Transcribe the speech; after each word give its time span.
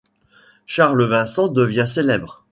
Charles 0.65 1.03
Vincent 1.03 1.49
devient 1.49 1.85
célèbre. 1.87 2.39